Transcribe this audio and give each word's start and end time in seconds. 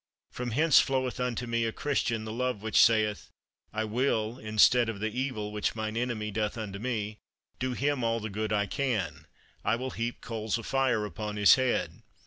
From 0.31 0.49
hence 0.49 0.79
floweth 0.79 1.19
unto 1.19 1.45
me, 1.45 1.63
a 1.63 1.71
Christian, 1.71 2.25
the 2.25 2.33
love 2.33 2.63
which 2.63 2.81
saith, 2.81 3.29
"I 3.71 3.83
will, 3.83 4.39
instead 4.39 4.89
of 4.89 4.99
the 4.99 5.15
evil 5.15 5.51
which 5.51 5.75
mine 5.75 5.95
enemy 5.95 6.31
doth 6.31 6.57
unto 6.57 6.79
me, 6.79 7.19
do 7.59 7.73
him 7.73 8.03
all 8.03 8.19
the 8.19 8.31
good 8.31 8.51
I 8.51 8.65
can; 8.65 9.27
I 9.63 9.75
will 9.75 9.91
heap 9.91 10.19
coals 10.19 10.57
of 10.57 10.65
fire 10.65 11.05
upon 11.05 11.35
his 11.37 11.53
head." 11.53 12.01